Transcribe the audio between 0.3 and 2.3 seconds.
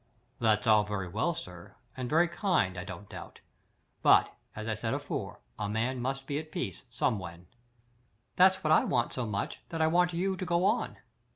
"That's all very well, sir, and very